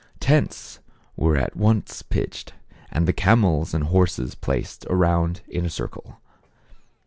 [0.19, 0.79] Tents
[1.15, 2.53] were at once pitched,
[2.89, 6.17] and the camels and horses ^ placed around in a cir cle.